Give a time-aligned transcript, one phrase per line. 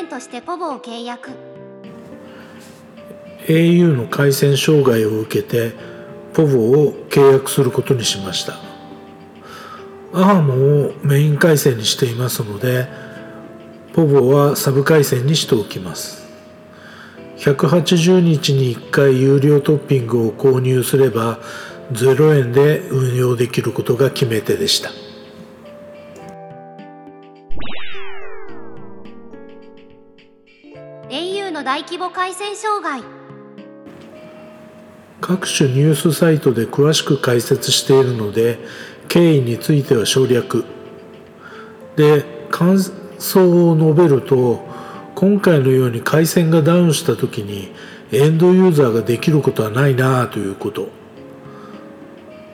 [0.00, 1.30] 円としてポボを契約。
[3.46, 5.72] au の回線障害を受けて
[6.34, 8.54] ポボを契約することにしました。
[10.12, 10.54] アハモ
[10.86, 12.88] をメイン回線にしていますので
[13.94, 16.28] ポボはサブ回線にしておきます。
[17.38, 21.38] 180日に1回有料トッピングを購入すれば
[21.92, 24.90] 0円で運用できることが決め手でした。
[31.50, 33.02] の大規模回線障害。
[35.20, 38.58] 各種ニュースサイトで詳しく解説しているので
[39.08, 40.64] 経緯については省略。
[41.96, 44.64] で感想を述べると
[45.14, 47.72] 今回のように回線がダウンした時に
[48.12, 50.88] エンドユーザーができることはないなあということ。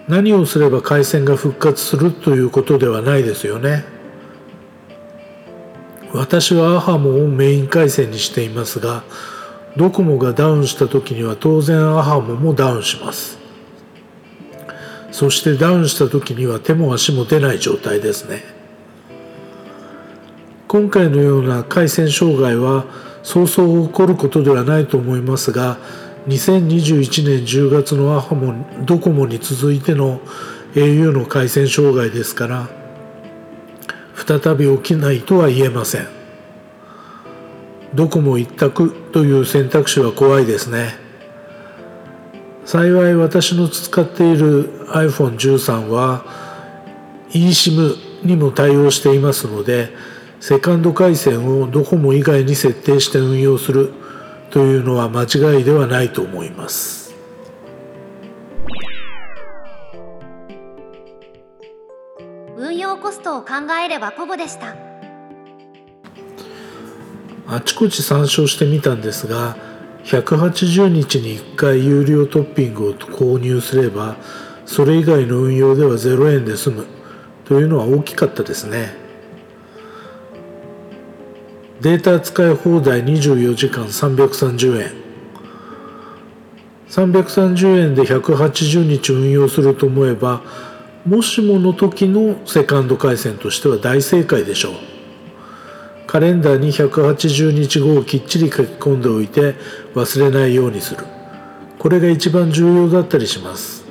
[0.08, 3.95] 何をすれば回線が復活するということではないですよね。
[6.17, 9.05] 私はアハモをメイン回線にしていますが
[9.77, 13.39] ドコモがダウンした時には当然アハモもダウンします。
[15.12, 18.42] そしてダウンした時には手も足も出ない状態ですね。
[20.69, 22.86] 今回のような回線障害は
[23.23, 25.78] そうそう起こることではないと思いますが
[26.28, 30.20] 2021年10月のアハモドコモに続いての
[30.75, 32.86] au の回線障害ですから
[34.27, 36.08] 再び起きないとは言えません。
[37.94, 40.96] ドコモ一択という選択肢は怖いですね。
[42.64, 46.24] 幸い私の使っている iPhone13 は
[47.30, 49.91] eSIM にも対応していますので
[50.40, 53.92] セカンド回線をドコモ以外に設定して運用する
[54.50, 57.05] というのは間違いではないと思います。
[63.37, 64.75] を考えればポボでした。
[67.48, 69.57] あちこち参照してみたんですが
[70.05, 74.17] 180日に1回有料トッピングを購入すれば
[74.64, 76.86] それ以外の運用では0円で済む。
[77.45, 78.92] というのは大きかったですね。
[81.80, 84.92] データ使い放題24時間330円。
[86.89, 90.42] 330円で180日運用すると思えば
[91.06, 94.72] もしもの時のセカンド回線としては大正解でしょう。
[96.08, 99.55] カレンダーに180日後をきっちり書き込んでおいて
[99.95, 101.05] 忘れないようにする。
[101.78, 103.84] これが一番重要だったりします。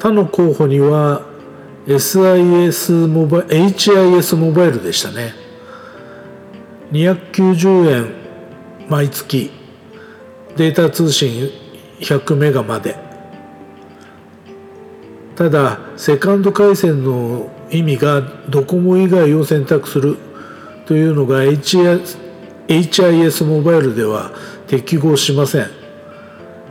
[0.00, 1.22] 他の候補には
[1.86, 5.34] SIS モバ HIS モバイルでしたね。
[6.90, 8.12] 290円
[8.88, 9.52] 毎月。
[10.56, 11.48] データ通信
[12.00, 13.09] 100メガまで。
[15.40, 18.20] ただセカンド回線の意味が
[18.50, 20.18] ドコモ以外を選択する
[20.84, 24.32] というのが HIS, モバイルでは
[24.66, 25.70] 適合しません。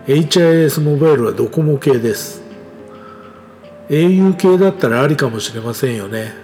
[0.06, 2.44] HIS モバイルはドコモ系です。
[3.90, 6.36] au 系だったらありかもしれませんよね。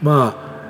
[0.00, 0.62] ま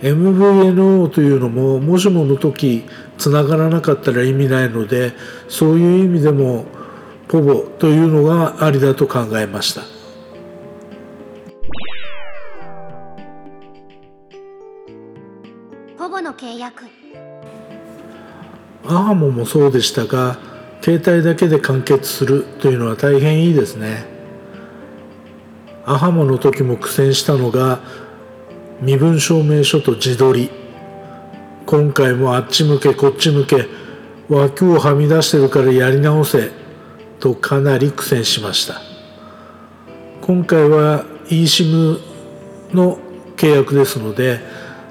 [0.00, 2.84] あ MVNO というのももしもの時
[3.18, 5.14] つながらなかったら意味ないので
[5.48, 6.66] そういう意味でも
[7.34, 9.82] ポボというのがありだと考えました。
[15.98, 16.84] ポボの契約。
[18.86, 20.38] アハモもそうでしたが
[20.80, 24.04] 携帯だけで完結するというのは大変いいですね。
[25.84, 27.80] アハモの時も苦戦したのが
[28.80, 30.52] 身分証明書と自撮り。
[31.66, 33.66] 今回もあっち向けこっち向け
[34.28, 36.62] 枠をはみ出してるからやり直せ
[37.20, 38.80] とかなり苦戦しました。
[40.20, 42.00] 今回は eSIM
[42.72, 42.98] の
[43.36, 44.40] 契約ですので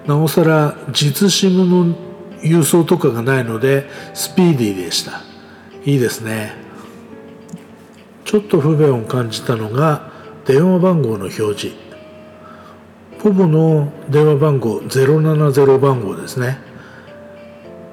[0.05, 1.95] なおさら実 SIM の
[2.41, 5.21] 郵送とかがないのでスピーディーでした。
[5.85, 6.53] いいですね。
[8.25, 10.11] ちょっと不便を感じたのが
[10.45, 11.71] 電話番号の表示。
[13.19, 16.57] ポボの電話番号070番号ですね。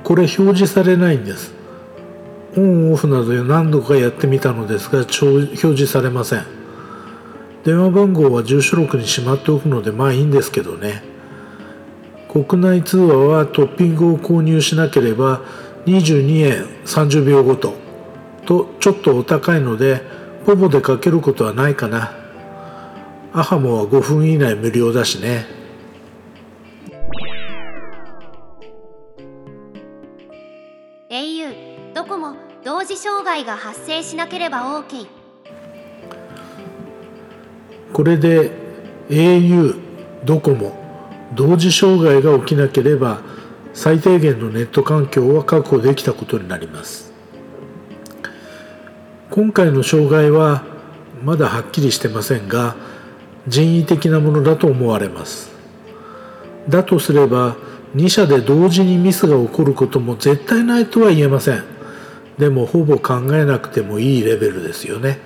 [0.02, 1.59] これ表示されないんです。
[2.56, 6.44] オンオフなどで何度かやってみたのですが表示されません。
[7.64, 11.02] 電話番号は住所録にしまっておくのでまあいいんですけどね。
[12.28, 15.42] 国内通話はトッピングを購入しなければ
[15.86, 17.74] 22円30秒ごと
[18.46, 20.02] とちょっとお高いので
[20.46, 22.12] ポボでかけることはないかな。
[23.32, 25.59] アハモは5分以内無料だしね。
[33.40, 35.06] 害が発生しなければ OK
[37.92, 38.52] これで
[39.08, 39.74] au
[40.24, 40.78] ドコモ
[41.34, 43.22] 同時障害が起きなければ
[43.72, 47.12] 最低限のネット環境は確保できたことになります。
[49.30, 50.64] 今回の障害は
[51.22, 52.74] まだはっきりしてませんが
[53.46, 55.52] 人為的なものだと思われます。
[56.68, 57.56] だとすれば
[57.94, 61.79] 2社で同時にミスが起こることも絶対ないとは言えません。
[62.40, 65.18] でもほぼ考えなくてもいいレベルですよね。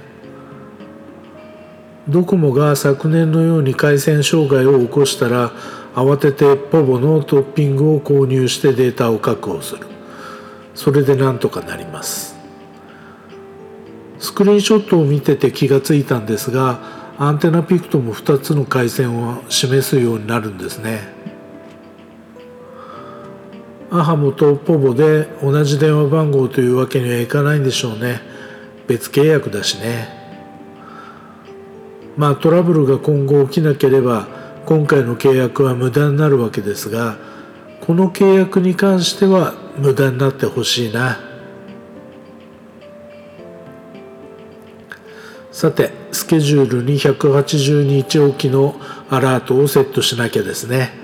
[2.08, 5.52] ドコモが昨年のように回線障害を起こしたら
[5.94, 9.86] 慌ててポボのトッピングを購入してデータを確保する。
[10.74, 12.36] それでなんとかなります。
[14.18, 16.80] スクリーンショットを見てて気がついたんですが
[17.18, 21.23] アンテナピクトも2つの回線を示すようになるんですね。
[23.96, 28.20] アハモとポボで同じ電話番号というわけにはいかないんでしょうね。
[28.88, 30.08] 別契約だしね。
[32.16, 34.26] まあトラブルが今後起きなければ
[34.66, 37.18] 今回の契約は無駄になるわけですが
[37.82, 41.20] この契約に関しては無駄になってほしいな。
[45.52, 48.74] さてスケジュールに180日おきの
[49.08, 51.03] アラートをセットしなきゃですね。